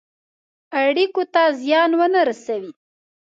[0.81, 2.71] اړېکو ته زیان ونه رسوي.